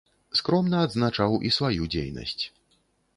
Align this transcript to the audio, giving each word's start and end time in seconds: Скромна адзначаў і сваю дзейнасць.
Скромна 0.39 0.79
адзначаў 0.85 1.37
і 1.49 1.51
сваю 1.57 1.83
дзейнасць. 1.97 2.43